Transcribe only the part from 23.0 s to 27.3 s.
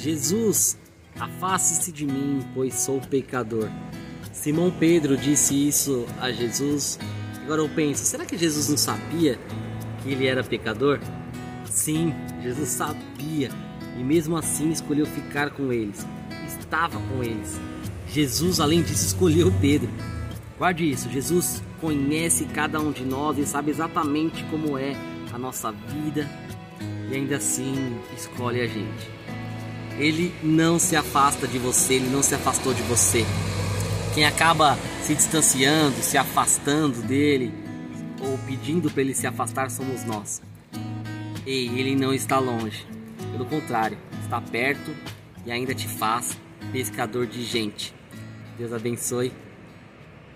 nós e sabe exatamente como é a nossa vida e